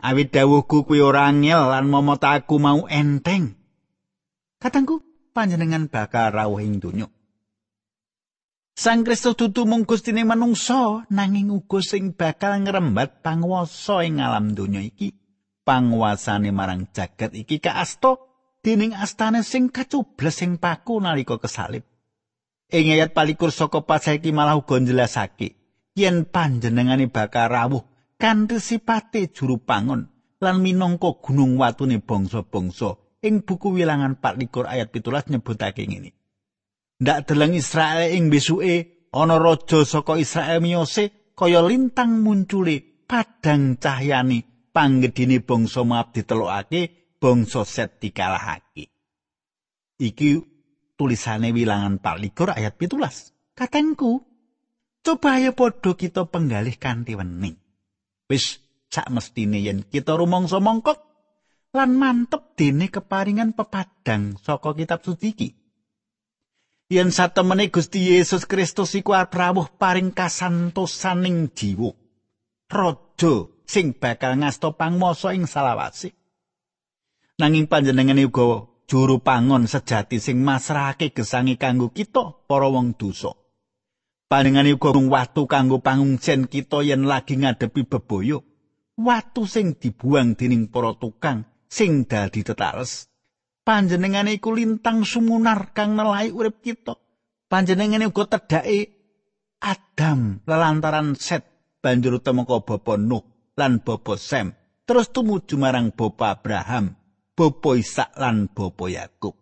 Awit 0.00 0.32
dawuhku 0.34 0.88
kuwi 0.88 0.98
ora 1.04 1.28
angel 1.28 1.68
lan 1.70 1.86
momot 1.86 2.24
aku 2.24 2.58
mau 2.58 2.88
enteng. 2.90 3.54
Katangku 4.58 5.04
panjenengan 5.30 5.86
bakal 5.86 6.32
rawuh 6.34 6.58
ing 6.58 6.80
donya. 6.82 7.06
Sang 8.80 9.04
Kristus 9.04 9.36
dudu 9.36 9.68
mung 9.68 9.84
gustine 9.84 10.24
manungsa 10.24 11.04
nanging 11.12 11.52
uga 11.52 11.84
sing 11.84 12.16
bakal 12.16 12.64
ngrembat 12.64 13.20
panguwasa 13.20 14.00
ing 14.08 14.24
alam 14.24 14.56
donya 14.56 14.80
iki. 14.80 15.12
Panguasane 15.68 16.48
marang 16.48 16.88
jagat 16.88 17.36
iki 17.36 17.60
kaasta 17.60 18.16
dening 18.64 18.96
astane 18.96 19.44
sing 19.44 19.68
kacubles 19.68 20.32
sing 20.32 20.56
paku 20.56 20.96
nalika 20.96 21.36
kesalib. 21.36 21.84
Ing 22.72 22.96
ayat 22.96 23.12
palikur 23.12 23.52
saka 23.52 23.84
pasal 23.84 24.16
iki 24.16 24.32
malah 24.32 24.56
uga 24.56 24.80
njelasake 24.80 25.60
yen 25.92 26.24
panjenengane 26.24 27.12
bakal 27.12 27.52
rawuh 27.52 27.84
kanthi 28.16 28.64
sipate 28.64 29.28
juru 29.28 29.60
pangon 29.60 30.08
lan 30.40 30.56
minangka 30.64 31.20
gunung 31.20 31.60
watune 31.60 32.00
bangsa-bangsa 32.00 32.96
ing 33.20 33.44
buku 33.44 33.76
wilangan 33.76 34.16
24 34.16 34.64
ayat 34.64 34.88
17 34.88 35.36
nyebutake 35.36 35.84
ngene. 35.84 36.16
Ndak 37.00 37.32
deleng 37.32 37.56
Israel 37.56 38.12
ing 38.12 38.28
besuke 38.28 39.08
ana 39.16 39.40
raja 39.40 39.88
saka 39.88 40.20
Israel 40.20 40.60
miyose 40.60 41.32
kaya 41.32 41.64
lintang 41.64 42.20
muncule 42.20 43.04
padang 43.08 43.80
cahyani 43.80 44.44
panggedine 44.70 45.40
bangsa 45.40 45.80
Moab 45.80 46.12
ditelokake 46.12 47.16
bangsa 47.16 47.64
Set 47.64 48.04
dikalahake. 48.04 48.92
Iki 49.96 50.28
tulisane 51.00 51.56
wilangan 51.56 52.00
24 52.04 52.60
ayat 52.60 52.76
17. 52.76 53.56
Katengku, 53.56 54.20
coba 55.04 55.36
ayo 55.36 55.52
padha 55.56 55.96
kita 55.96 56.28
penggalih 56.28 56.76
kanthi 56.76 57.16
wening. 57.16 57.56
Wis 58.28 58.60
sak 58.88 59.08
mestine 59.08 59.60
yen 59.60 59.84
kita 59.88 60.16
rumangsa 60.16 60.60
mongkok 60.60 61.00
lan 61.72 61.96
mantep 61.96 62.56
dene 62.56 62.92
keparingan 62.92 63.56
pepadang 63.56 64.36
saka 64.36 64.76
kitab 64.76 65.00
suci 65.00 65.28
iki. 65.32 65.59
Yen 66.90 67.14
satemene 67.14 67.70
Gusti 67.70 68.10
Yesus 68.10 68.50
Kristus 68.50 68.98
iku 68.98 69.14
rawuh 69.14 69.70
paring 69.78 70.10
kasantosaning 70.10 71.54
jiwa. 71.54 71.94
Raja 72.66 73.46
sing 73.62 73.94
bakal 73.94 74.42
ngasta 74.42 74.74
pangmasa 74.74 75.30
ing 75.30 75.46
salawase. 75.46 76.18
Nanging 77.38 77.70
panjenengane 77.70 78.26
uga 78.26 78.66
juru 78.90 79.22
pangon 79.22 79.70
sejati 79.70 80.18
sing 80.18 80.42
masrahake 80.42 81.14
gesangi 81.14 81.54
kanggo 81.54 81.94
kita 81.94 82.34
para 82.50 82.66
wong 82.66 82.98
dosa. 82.98 83.38
Panjenengane 84.26 84.74
uga 84.74 84.90
watu 84.90 85.46
kanggo 85.46 85.78
pangungsen 85.78 86.50
kita 86.50 86.82
yen 86.82 87.06
lagi 87.06 87.38
ngadepi 87.38 87.86
bebaya. 87.86 88.42
Watu 88.98 89.46
sing 89.46 89.78
dibuang 89.78 90.34
dening 90.34 90.66
para 90.66 90.98
tukang 90.98 91.46
sing 91.70 92.02
dadi 92.02 92.42
tetales. 92.42 93.09
Panjenengane 93.70 94.34
iku 94.34 94.50
lintang 94.50 95.06
sumunar 95.06 95.70
kang 95.70 95.94
nelahi 95.94 96.34
urip 96.34 96.58
kita. 96.58 96.98
Panjenengane 97.46 98.10
uga 98.10 98.26
tedhake 98.26 98.90
Adam 99.62 100.42
lelantaran 100.42 101.14
Set 101.14 101.46
banjur 101.78 102.18
temeka 102.18 102.66
bapa 102.66 102.98
Nuh 102.98 103.22
lan 103.54 103.78
bapa 103.78 104.18
Sem. 104.18 104.50
Terus 104.82 105.14
tumuju 105.14 105.54
marang 105.54 105.94
bapa 105.94 106.34
Abraham, 106.34 106.98
bapa 107.38 107.78
Ishak 107.78 108.18
lan 108.18 108.50
bapa 108.50 108.90
Yakub. 108.90 109.38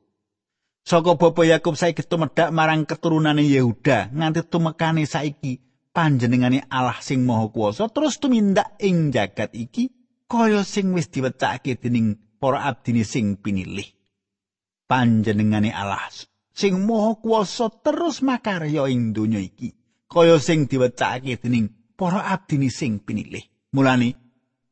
Saka 0.85 1.17
bapa 1.17 1.49
Yakub 1.49 1.81
saiki 1.81 2.05
tumedhak 2.05 2.53
marang 2.53 2.85
keturunane 2.85 3.49
Yehuda 3.49 4.13
nganti 4.13 4.45
tumekane 4.45 5.09
saiki 5.09 5.57
panjenengane 5.97 6.69
Allah 6.69 7.01
sing 7.01 7.25
Maha 7.25 7.49
Kuwasa 7.49 7.89
terus 7.89 8.21
tumindak 8.21 8.77
ing 8.77 9.09
jagat 9.09 9.57
iki 9.57 9.89
kaya 10.29 10.69
sing 10.69 10.93
wis 10.93 11.09
diwecake 11.09 11.81
dening 11.81 12.21
para 12.37 12.69
abdine 12.69 13.09
sing 13.09 13.41
pinilih. 13.41 13.98
Panjenengane 14.89 15.69
Allah 15.69 16.09
sing 16.59 16.75
maha 16.83 17.15
kuwasa 17.23 17.71
terus 17.85 18.19
makarya 18.25 18.91
ing 18.91 19.15
donya 19.15 19.39
iki, 19.39 19.71
kaya 20.11 20.43
sing 20.43 20.67
diwecake 20.67 21.39
dening 21.39 21.71
para 21.95 22.27
abdine 22.27 22.67
sing 22.67 22.99
pinilih. 22.99 23.47
Mulane 23.77 24.19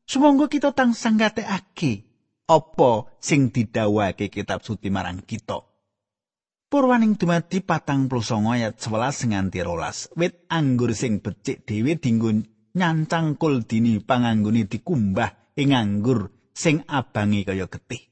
sumangga 0.03 0.51
kita 0.51 0.75
tansah 0.75 1.15
ngatekake 1.15 2.03
apa 2.51 2.91
sing 3.23 3.55
didhawuhake 3.55 4.27
kitab 4.27 4.67
suci 4.67 4.91
marang 4.91 5.23
kita. 5.23 5.63
Purwaning 6.67 7.15
dumadi 7.15 7.63
patang 7.63 8.11
puluh 8.11 8.27
ayat 8.51 8.75
11 8.75 9.31
nganti 9.31 9.63
rolas. 9.63 10.11
Wit 10.19 10.43
anggur 10.51 10.91
sing 10.91 11.23
becik 11.23 11.63
dhewe 11.63 11.95
dinggo 11.95 12.27
nyancang 12.75 13.39
kul 13.39 13.63
dini 13.63 14.03
panganggone 14.03 14.67
dikumbah 14.67 15.55
ing 15.55 15.71
anggur 15.71 16.51
sing 16.51 16.83
abangi 16.83 17.47
kaya 17.47 17.71
getih. 17.71 18.03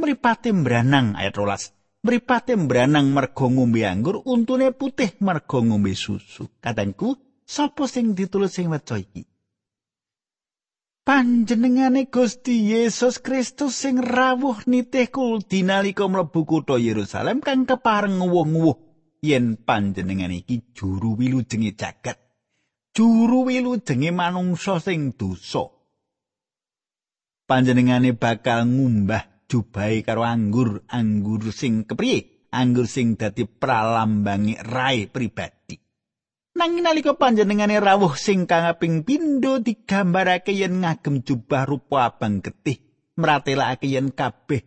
Mripate 0.00 0.52
mbranang 0.52 1.14
ayat 1.16 1.36
12. 1.36 2.04
Mripate 2.06 2.56
mbranang 2.56 3.12
merga 3.12 3.46
ngombe 3.46 3.86
anggur, 3.86 4.24
untune 4.24 4.72
putih 4.72 5.14
merga 5.20 5.58
ngombe 5.62 5.92
susu. 5.94 6.48
Katengku, 6.58 7.14
sapa 7.44 7.84
sing 7.86 8.16
ditulis 8.16 8.56
sing 8.56 8.72
waca 8.72 8.98
iki? 8.98 9.22
Panjenengane 11.02 12.06
Gusti 12.06 12.72
Yesus 12.72 13.18
Kristus 13.18 13.74
sing 13.74 13.98
rawuh 13.98 14.62
nitih 14.70 15.10
kul 15.10 15.42
dinalika 15.42 16.06
mlebu 16.06 16.46
kutha 16.46 16.78
Yerusalem 16.78 17.42
kang 17.42 17.66
kepareng 17.66 18.22
nguwuh-nguwuh 18.22 18.78
yen 19.18 19.58
panjenengan 19.58 20.30
iki 20.30 20.62
juru 20.70 21.18
wilujenge 21.18 21.74
jagat. 21.74 22.22
Juru 22.94 23.50
wilujenge 23.50 24.14
manungsa 24.14 24.78
sing 24.78 25.18
dosa. 25.18 25.82
panjenengane 27.52 28.16
bakal 28.16 28.64
ngumbah 28.64 29.28
jubahe 29.52 30.00
karo 30.00 30.24
anggur 30.24 30.88
anggur 30.88 31.52
sing 31.52 31.84
kepriye? 31.84 32.48
Anggur 32.48 32.88
sing 32.88 33.20
dadi 33.20 33.44
pralambangi 33.44 34.56
rai 34.64 35.12
pribadi. 35.12 35.76
Nanging 36.56 36.84
nalika 36.84 37.16
panjenengane 37.16 37.80
rawuh 37.80 38.16
sing 38.16 38.48
kangaping 38.48 39.04
pindho 39.04 39.60
digambarake 39.60 40.52
yen 40.56 40.84
ngagem 40.84 41.20
jubah 41.24 41.68
rupa 41.68 42.08
abang 42.12 42.40
getih 42.40 42.80
mratelake 43.16 43.88
yen 43.88 44.12
kabeh 44.12 44.64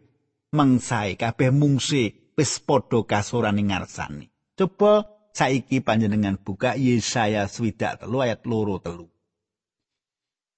mengsae 0.54 1.18
kabeh 1.18 1.50
mungsi 1.50 2.34
wis 2.38 2.62
padha 2.62 3.06
kasoran 3.06 3.62
ing 3.62 3.70
ngarsane. 3.74 4.34
Coba 4.58 5.06
saiki 5.34 5.82
panjenengan 5.82 6.42
buka 6.42 6.74
Yesaya 6.74 7.46
23 7.46 8.06
ayat 8.06 8.42
loro 8.50 8.82
telu 8.82 9.15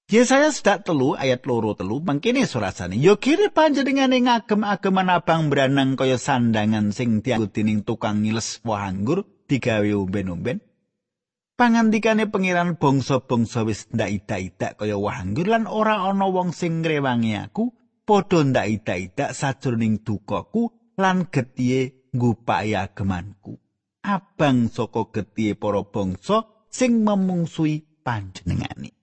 Yesaya 0.07 0.55
sedak 0.55 0.87
telu 0.87 1.19
ayat 1.19 1.43
loro 1.43 1.75
telu 1.75 1.99
mangkene 1.99 2.47
surasane 2.47 2.95
yo 2.95 3.19
kire 3.19 3.51
panjenengane 3.51 4.23
ngagem-ageman 4.23 5.11
abang 5.11 5.51
beranang 5.51 5.99
kaya 5.99 6.15
sandangan 6.15 6.95
sing 6.95 7.19
dianggo 7.19 7.51
dening 7.51 7.83
tukang 7.83 8.23
ngiles 8.23 8.63
woh 8.63 8.79
anggur 8.79 9.27
digawe 9.51 9.83
umben-umben. 9.83 10.63
Pangandikane 11.59 12.31
pangeran 12.31 12.79
bangsa-bangsa 12.79 13.67
wis 13.67 13.91
ndak 13.91 14.23
ida-ida 14.23 14.79
kaya 14.79 14.95
woh 14.95 15.11
lan 15.43 15.67
ora 15.67 15.99
ana 16.07 16.31
wong 16.31 16.55
sing 16.55 16.87
ngrewangi 16.87 17.35
aku 17.43 17.75
padha 18.07 18.47
ndak 18.47 18.67
ida-ida 18.79 19.35
sajroning 19.35 20.07
dukaku 20.07 20.71
lan 20.95 21.27
getihe 21.27 22.07
ngupaya 22.15 22.87
agemanku. 22.87 23.59
Abang 24.07 24.71
saka 24.71 25.11
getihe 25.11 25.59
para 25.59 25.83
bangsa 25.83 26.47
sing 26.71 27.03
memungsuhi 27.03 28.07
panjenengane 28.07 28.96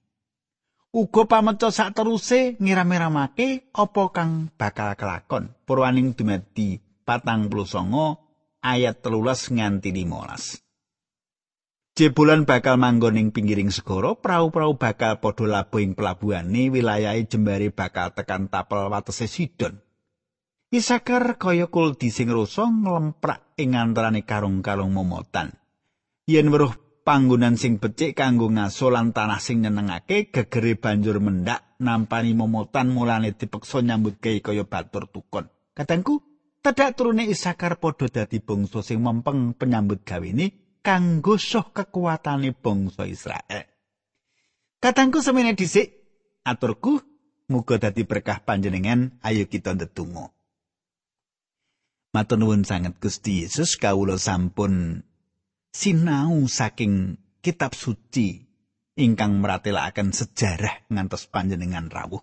uga 0.95 1.27
pameca 1.27 1.75
sak 1.75 1.99
teruse 1.99 2.55
ngiram-iramake 2.63 3.75
apa 3.75 4.05
kang 4.15 4.55
bakal 4.55 4.95
kelakon? 4.95 5.51
Purwaning 5.67 6.15
dumadi 6.15 6.79
patang 7.03 7.51
puluh 7.51 7.67
songo 7.67 8.23
ayat 8.63 9.03
telulas 9.03 9.51
nganti 9.51 9.91
limolas. 9.91 10.63
Jebolan 11.95 12.43
bakal 12.47 12.79
manggon 12.79 13.19
ing 13.19 13.29
pinggiring 13.31 13.71
segara 13.71 14.19
prau-prau 14.19 14.75
bakal 14.75 15.19
padha 15.23 15.47
labuh 15.47 15.83
ing 15.83 15.95
pelabuhane 15.95 16.71
wilayahe 16.71 17.27
jembare 17.27 17.71
bakal 17.71 18.15
tekan 18.15 18.51
tapel 18.51 18.91
watese 18.91 19.27
sidon. 19.31 19.79
Isakar 20.75 21.39
kaya 21.39 21.71
kuldi 21.71 22.11
sing 22.11 22.35
rasa 22.35 22.67
nglemprak 22.67 23.55
ing 23.63 23.79
antarané 23.79 24.27
karung-karung 24.27 24.91
momotan. 24.91 25.55
Yen 26.27 26.51
weruh 26.51 26.75
panggonan 27.05 27.61
sing 27.61 27.77
becik 27.77 28.17
kanggo 28.17 28.49
ngaso 28.49 28.89
lan 28.89 29.13
tanah 29.13 29.39
sing 29.39 29.61
nyenengake 29.63 30.33
gegere 30.33 30.75
banjur 30.81 31.21
mendak 31.21 31.77
nampani 31.79 32.33
momotan 32.33 32.91
mulane 32.91 33.37
dipeksa 33.37 33.85
nyambut 33.85 34.19
gawe 34.19 34.41
kaya 34.41 34.65
batur 34.65 35.07
tukon 35.13 35.53
katengku 35.77 36.25
tedak 36.65 36.97
turune 36.97 37.29
Isakar 37.29 37.77
padha 37.77 38.09
dadi 38.09 38.41
bangsa 38.41 38.81
sing 38.81 39.05
mempeng 39.05 39.53
penyambut 39.53 40.01
gawe 40.01 40.25
ini 40.25 40.81
kanggo 40.81 41.37
soh 41.37 41.73
kekuatane 41.73 42.57
bangsa 42.57 43.05
Israel. 43.05 43.69
Katengku 44.81 45.21
semene 45.21 45.53
dhisik 45.53 45.93
aturku 46.45 47.01
muga 47.53 47.77
dadi 47.77 48.09
berkah 48.09 48.41
panjenengan. 48.45 49.21
Ayo 49.21 49.45
kita 49.45 49.77
ndedonga. 49.77 50.33
Matur 52.17 52.39
nuwun 52.41 52.65
sanget 52.65 52.97
Gusti 52.97 53.43
Yesus 53.43 53.77
kawula 53.77 54.17
sampun 54.17 55.03
sinau 55.75 56.47
saking 56.47 57.19
kitab 57.43 57.75
suci 57.75 58.47
ingkang 58.95 59.43
meratelaken 59.43 60.15
sejarah 60.15 60.87
ngantos 60.87 61.27
panjenengan 61.27 61.91
rawuh. 61.91 62.23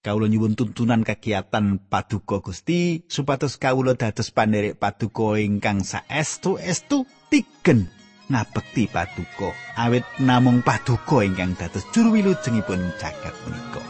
Kawula 0.00 0.32
nyuwun 0.32 0.56
tuntunan 0.56 1.04
kegiatan 1.04 1.76
paduka 1.76 2.40
Gusti 2.40 3.04
supados 3.04 3.60
kawula 3.60 3.92
dados 4.00 4.32
panderek 4.32 4.80
paduka 4.80 5.36
ingkang 5.36 5.84
saestu 5.84 6.56
estu 6.56 7.04
tigen 7.28 7.92
ngabekti 8.32 8.88
paduka 8.88 9.52
awit 9.76 10.08
namung 10.16 10.64
paduka 10.64 11.20
ingkang 11.20 11.52
dados 11.52 11.84
juru 11.92 12.16
wilujengipun 12.16 12.80
jagat 12.96 13.36
menika. 13.44 13.84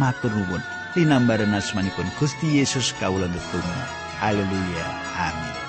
Matur 0.00 0.32
nuwun 0.32 0.64
linambaran 0.96 1.52
asmanipun 1.52 2.08
Gusti 2.16 2.56
Yesus 2.56 2.96
kawula 2.96 3.28
ndedonga. 3.28 3.84
Haleluya. 4.24 4.86
Amin. 5.20 5.59